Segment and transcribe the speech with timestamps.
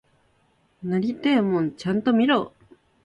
[0.81, 2.53] なりてえもんちゃんと見ろ！